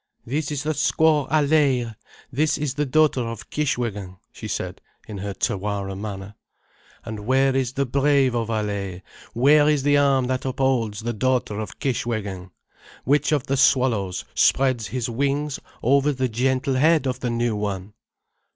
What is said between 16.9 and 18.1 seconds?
of the new one!"